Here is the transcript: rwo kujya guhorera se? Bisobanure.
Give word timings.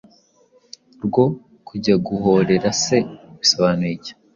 rwo 1.05 1.25
kujya 1.67 1.95
guhorera 2.07 2.69
se? 2.83 2.97
Bisobanure. 3.39 4.11